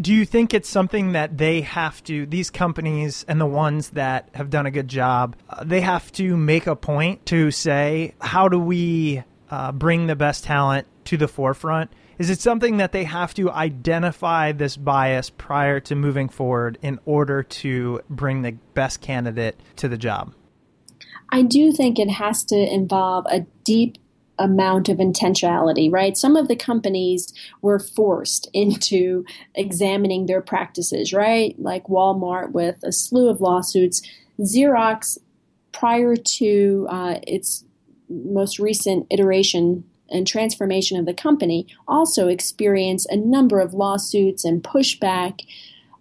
[0.00, 4.28] Do you think it's something that they have to, these companies and the ones that
[4.34, 8.48] have done a good job, uh, they have to make a point to say, how
[8.48, 11.90] do we uh, bring the best talent to the forefront?
[12.18, 16.98] Is it something that they have to identify this bias prior to moving forward in
[17.04, 20.34] order to bring the best candidate to the job?
[21.30, 23.98] I do think it has to involve a deep
[24.38, 26.16] amount of intentionality, right?
[26.16, 31.54] Some of the companies were forced into examining their practices, right?
[31.58, 34.02] Like Walmart with a slew of lawsuits.
[34.40, 35.18] Xerox,
[35.72, 37.64] prior to uh, its
[38.08, 44.62] most recent iteration and transformation of the company, also experienced a number of lawsuits and
[44.62, 45.40] pushback.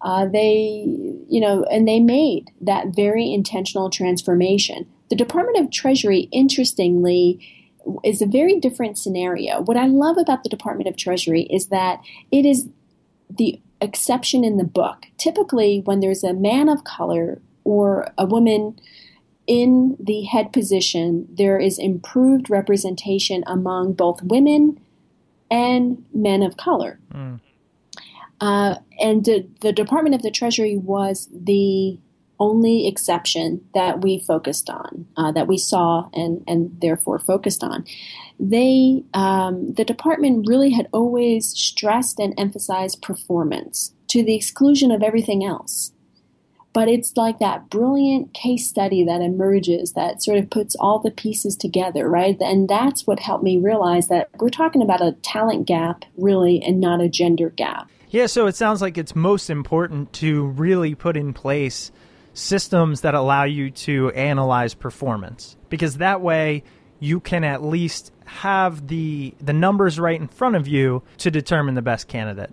[0.02, 0.84] Uh, they,
[1.28, 4.86] you know, and they made that very intentional transformation.
[5.10, 7.40] The Department of Treasury, interestingly,
[8.04, 9.62] is a very different scenario.
[9.62, 12.68] What I love about the Department of Treasury is that it is
[13.30, 15.06] the exception in the book.
[15.18, 18.80] Typically, when there's a man of color or a woman
[19.48, 24.80] in the head position, there is improved representation among both women
[25.52, 27.00] and men of color.
[27.14, 27.40] Mm.
[28.42, 31.98] Uh, and the, the Department of the Treasury was the
[32.40, 37.86] only exception that we focused on, uh, that we saw and, and therefore focused on.
[38.40, 45.04] They, um, the department really had always stressed and emphasized performance to the exclusion of
[45.04, 45.92] everything else.
[46.74, 51.10] But it's like that brilliant case study that emerges that sort of puts all the
[51.10, 52.36] pieces together, right?
[52.42, 56.82] And that's what helped me realize that we're talking about a talent gap, really, and
[56.82, 57.90] not a gender gap.
[58.10, 61.94] Yeah, so it sounds like it's most important to really put in place
[62.36, 66.64] systems that allow you to analyze performance because that way
[67.00, 71.76] you can at least have the the numbers right in front of you to determine
[71.76, 72.52] the best candidate.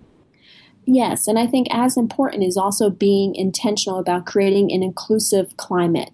[0.85, 6.11] Yes, and I think as important is also being intentional about creating an inclusive climate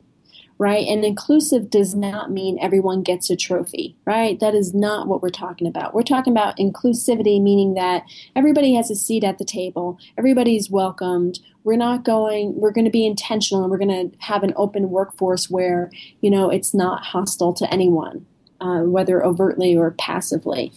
[0.60, 0.86] right?
[0.88, 4.38] And inclusive does not mean everyone gets a trophy, right?
[4.42, 5.94] That is not what we're talking about.
[5.94, 8.04] We're talking about inclusivity, meaning that
[8.36, 11.40] everybody has a seat at the table, everybody's welcomed.
[11.64, 14.90] We're not going, we're going to be intentional and we're going to have an open
[14.90, 15.90] workforce where,
[16.20, 18.26] you know, it's not hostile to anyone,
[18.60, 20.74] uh, whether overtly or passively.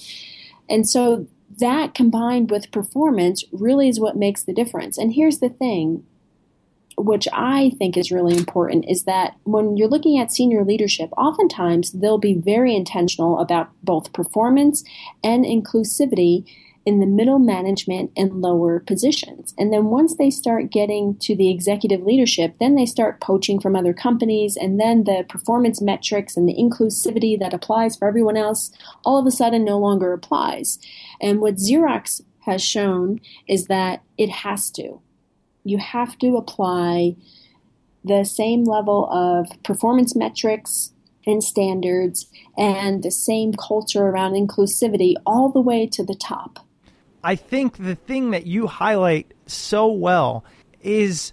[0.70, 1.26] And so
[1.58, 4.96] that combined with performance really is what makes the difference.
[4.96, 6.04] And here's the thing
[7.02, 11.92] which I think is really important, is that when you're looking at senior leadership, oftentimes
[11.92, 14.84] they'll be very intentional about both performance
[15.22, 16.44] and inclusivity
[16.84, 19.54] in the middle management and lower positions.
[19.56, 23.76] And then once they start getting to the executive leadership, then they start poaching from
[23.76, 28.72] other companies, and then the performance metrics and the inclusivity that applies for everyone else
[29.04, 30.78] all of a sudden no longer applies.
[31.20, 35.00] And what Xerox has shown is that it has to
[35.64, 37.16] you have to apply
[38.04, 40.92] the same level of performance metrics
[41.26, 46.58] and standards and the same culture around inclusivity all the way to the top.
[47.22, 50.44] I think the thing that you highlight so well
[50.80, 51.32] is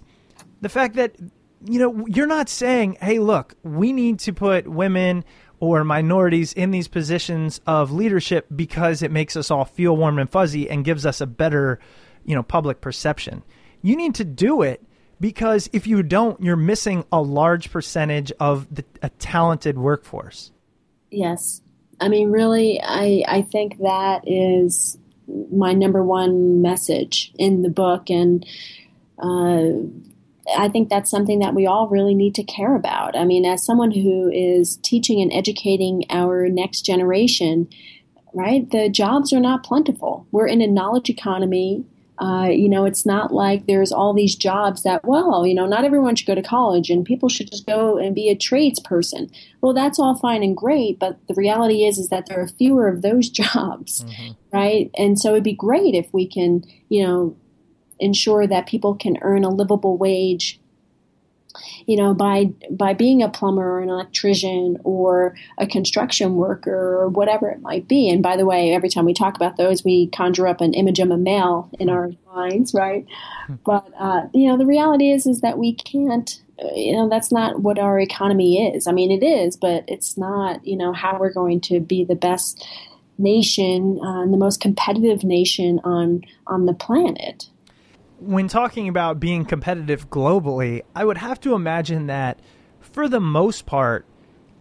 [0.60, 1.16] the fact that
[1.64, 5.24] you know you're not saying hey look we need to put women
[5.58, 10.30] or minorities in these positions of leadership because it makes us all feel warm and
[10.30, 11.78] fuzzy and gives us a better
[12.24, 13.42] you know public perception
[13.82, 14.82] you need to do it
[15.20, 20.50] because if you don't, you're missing a large percentage of the, a talented workforce.
[21.10, 21.60] Yes.
[22.00, 24.96] I mean, really, I, I think that is
[25.52, 28.08] my number one message in the book.
[28.08, 28.46] And
[29.18, 29.72] uh,
[30.56, 33.16] I think that's something that we all really need to care about.
[33.16, 37.68] I mean, as someone who is teaching and educating our next generation,
[38.32, 40.26] right, the jobs are not plentiful.
[40.30, 41.84] We're in a knowledge economy
[42.20, 45.84] uh, you know, it's not like there's all these jobs that, well, you know, not
[45.84, 49.34] everyone should go to college and people should just go and be a tradesperson.
[49.62, 52.88] Well, that's all fine and great, but the reality is, is that there are fewer
[52.88, 54.32] of those jobs, mm-hmm.
[54.52, 54.90] right?
[54.98, 57.36] And so it'd be great if we can, you know,
[57.98, 60.59] ensure that people can earn a livable wage
[61.86, 67.08] you know, by by being a plumber or an electrician or a construction worker or
[67.08, 68.08] whatever it might be.
[68.08, 70.98] And by the way, every time we talk about those, we conjure up an image
[70.98, 73.06] of a male in our minds, right?
[73.46, 73.54] Hmm.
[73.64, 76.40] But uh, you know, the reality is is that we can't.
[76.76, 78.86] You know, that's not what our economy is.
[78.86, 80.64] I mean, it is, but it's not.
[80.66, 82.66] You know, how we're going to be the best
[83.16, 87.48] nation uh, and the most competitive nation on on the planet
[88.20, 92.38] when talking about being competitive globally, I would have to imagine that
[92.80, 94.06] for the most part,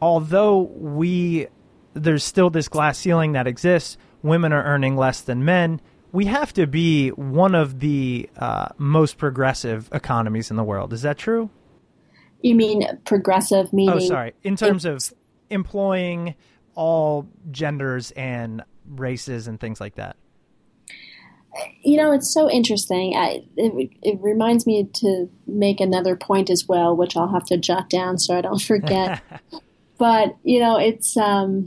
[0.02, 1.48] although we
[1.94, 5.82] there's still this glass ceiling that exists, women are earning less than men.
[6.12, 10.94] We have to be one of the uh, most progressive economies in the world.
[10.94, 11.50] Is that true?
[12.42, 13.96] You mean progressive meaning?
[13.96, 14.34] Oh, sorry.
[14.44, 15.12] In terms of
[15.50, 16.36] employing
[16.76, 20.16] all genders and races and things like that
[21.82, 23.16] you know, it's so interesting.
[23.16, 27.58] I, it, it reminds me to make another point as well, which I'll have to
[27.58, 29.22] jot down so I don't forget.
[29.98, 31.66] but you know, it's um,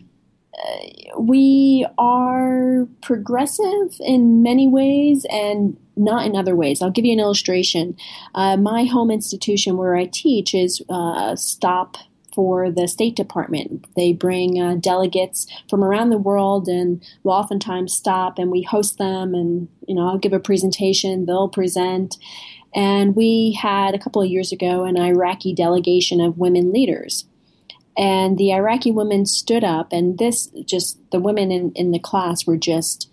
[0.56, 6.80] uh, we are progressive in many ways and not in other ways.
[6.80, 7.96] I'll give you an illustration.
[8.34, 11.96] Uh, my home institution where I teach is uh, Stop
[12.34, 13.86] for the State Department.
[13.96, 18.98] They bring uh, delegates from around the world and will oftentimes stop and we host
[18.98, 22.16] them and, you know, I'll give a presentation, they'll present.
[22.74, 27.26] And we had a couple of years ago an Iraqi delegation of women leaders.
[27.96, 32.46] And the Iraqi women stood up, and this just the women in, in the class
[32.46, 33.10] were just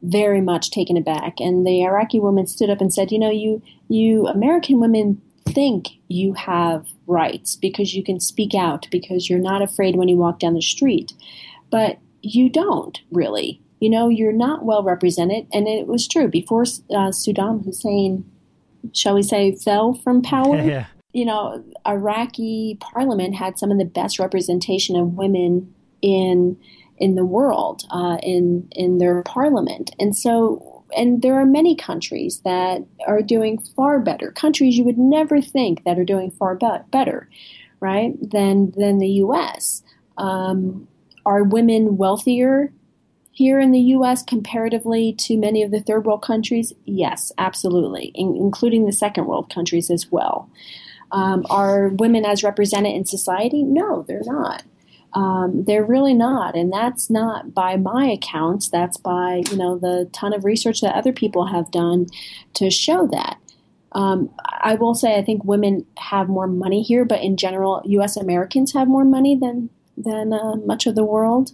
[0.00, 1.40] very much taken aback.
[1.40, 5.20] And the Iraqi woman stood up and said, "You know, you you American women
[5.52, 10.16] think you have rights because you can speak out because you're not afraid when you
[10.16, 11.12] walk down the street.
[11.70, 13.60] But you don't really.
[13.80, 15.46] You know, you're not well represented.
[15.52, 18.24] And it was true before uh, Saddam Hussein,
[18.92, 20.56] shall we say, fell from power.
[20.62, 20.86] yeah.
[21.12, 26.58] You know, Iraqi parliament had some of the best representation of women in
[26.98, 32.40] in the world uh, in in their parliament, and so and there are many countries
[32.44, 34.30] that are doing far better.
[34.32, 37.28] Countries you would never think that are doing far be- better,
[37.80, 38.14] right?
[38.20, 39.82] Than than the U.S.
[40.16, 40.88] Um,
[41.26, 42.72] are women wealthier
[43.32, 44.22] here in the U.S.
[44.22, 46.72] comparatively to many of the third world countries?
[46.84, 50.50] Yes, absolutely, in- including the second world countries as well.
[51.12, 53.62] Um, are women as represented in society?
[53.62, 54.62] No, they're not.
[55.14, 58.68] Um, they're really not, and that's not by my accounts.
[58.68, 62.06] That's by you know the ton of research that other people have done
[62.54, 63.38] to show that.
[63.92, 68.16] Um, I will say I think women have more money here, but in general, U.S.
[68.16, 71.52] Americans have more money than than uh, much of the world,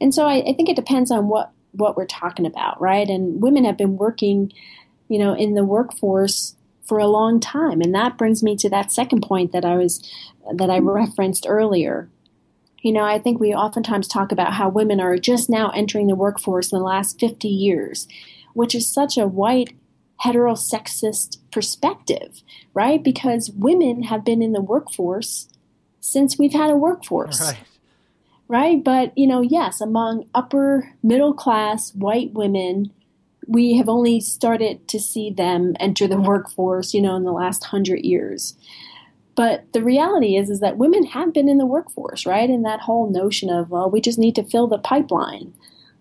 [0.00, 3.08] and so I, I think it depends on what what we're talking about, right?
[3.08, 4.52] And women have been working,
[5.08, 8.92] you know, in the workforce for a long time, and that brings me to that
[8.92, 10.08] second point that I was
[10.54, 12.08] that I referenced earlier
[12.82, 16.16] you know, I think we oftentimes talk about how women are just now entering the
[16.16, 18.08] workforce in the last 50 years,
[18.54, 19.72] which is such a white
[20.24, 22.42] heterosexist perspective,
[22.74, 23.02] right?
[23.02, 25.48] Because women have been in the workforce
[26.00, 27.40] since we've had a workforce.
[27.40, 27.58] Right.
[28.48, 28.84] Right?
[28.84, 32.92] But, you know, yes, among upper middle class white women,
[33.46, 37.64] we have only started to see them enter the workforce, you know, in the last
[37.64, 38.54] hundred years.
[39.34, 42.50] But the reality is, is that women have been in the workforce, right?
[42.50, 45.54] And that whole notion of, well, we just need to fill the pipeline.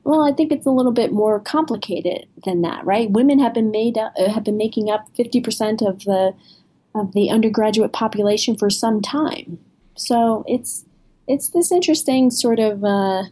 [0.04, 3.10] Well, I think it's a little bit more complicated than that, right?
[3.10, 6.34] Women have been made up, uh, have been making up fifty percent of the
[6.96, 9.60] of the undergraduate population for some time.
[9.96, 10.86] So it's
[11.28, 13.24] it's this interesting sort of uh,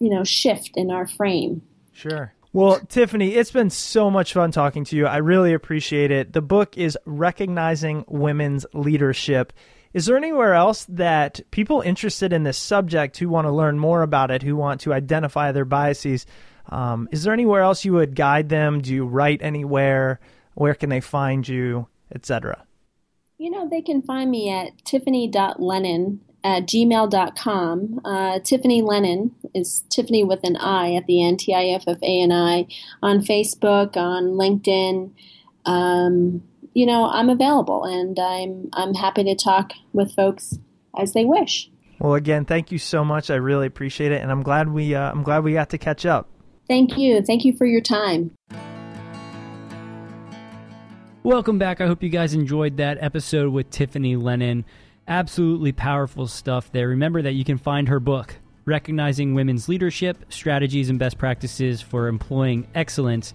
[0.00, 1.62] you know shift in our frame.
[1.92, 2.34] Sure.
[2.56, 5.06] Well, Tiffani, it's been so much fun talking to you.
[5.06, 6.32] I really appreciate it.
[6.32, 9.52] The book is Recognizing Women's Leadership.
[9.92, 14.00] Is there anywhere else that people interested in this subject who want to learn more
[14.00, 16.24] about it, who want to identify their biases,
[16.70, 18.80] um, is there anywhere else you would guide them?
[18.80, 20.18] Do you write anywhere?
[20.54, 22.64] Where can they find you, etc.?
[23.36, 28.00] You know, they can find me at tiffani.lennon at gmail.com.
[28.04, 31.98] Uh, Tiffani Lennon is Tiffani with an I at the end, T I F F
[32.00, 32.68] A N I,
[33.02, 35.10] on Facebook, on LinkedIn.
[35.64, 40.56] Um, you know, I'm available and I'm, I'm happy to talk with folks
[40.96, 41.68] as they wish.
[41.98, 43.28] Well, again, thank you so much.
[43.28, 46.06] I really appreciate it, and I'm glad we uh, I'm glad we got to catch
[46.06, 46.28] up.
[46.68, 47.22] Thank you.
[47.22, 48.30] Thank you for your time.
[51.24, 51.80] Welcome back.
[51.80, 54.64] I hope you guys enjoyed that episode with Tiffani Lennon.
[55.08, 56.88] Absolutely powerful stuff there.
[56.88, 58.34] Remember that you can find her book,
[58.64, 63.32] Recognizing Women's Leadership Strategies and Best Practices for Employing Excellence,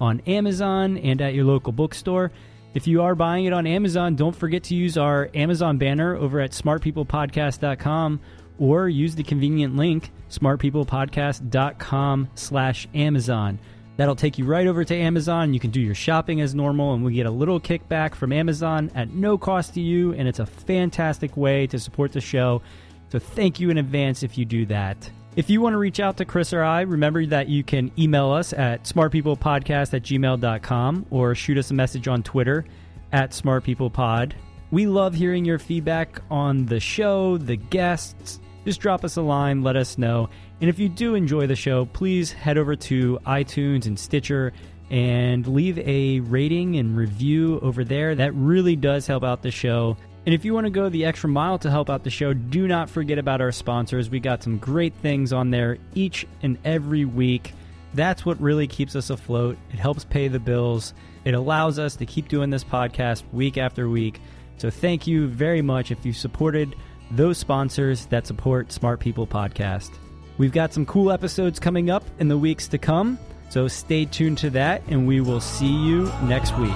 [0.00, 2.32] on Amazon and at your local bookstore.
[2.74, 6.40] If you are buying it on Amazon, don't forget to use our Amazon banner over
[6.40, 8.20] at smartpeoplepodcast.com
[8.58, 13.58] or use the convenient link smartpeoplepodcast.com slash Amazon.
[13.96, 15.52] That'll take you right over to Amazon.
[15.52, 18.90] You can do your shopping as normal, and we get a little kickback from Amazon
[18.94, 20.12] at no cost to you.
[20.14, 22.62] And it's a fantastic way to support the show.
[23.10, 25.10] So thank you in advance if you do that.
[25.34, 28.30] If you want to reach out to Chris or I, remember that you can email
[28.30, 32.66] us at smartpeoplepodcast at gmail.com or shoot us a message on Twitter
[33.12, 34.32] at smartpeoplepod.
[34.70, 38.40] We love hearing your feedback on the show, the guests.
[38.64, 40.28] Just drop us a line, let us know.
[40.60, 44.52] And if you do enjoy the show, please head over to iTunes and Stitcher
[44.90, 48.14] and leave a rating and review over there.
[48.14, 49.96] That really does help out the show.
[50.24, 52.68] And if you want to go the extra mile to help out the show, do
[52.68, 54.08] not forget about our sponsors.
[54.08, 57.54] We got some great things on there each and every week.
[57.94, 59.58] That's what really keeps us afloat.
[59.72, 60.94] It helps pay the bills.
[61.24, 64.20] It allows us to keep doing this podcast week after week.
[64.58, 66.76] So thank you very much if you supported
[67.12, 69.90] those sponsors that support Smart People Podcast.
[70.38, 73.18] We've got some cool episodes coming up in the weeks to come.
[73.50, 76.72] So stay tuned to that, and we will see you next week.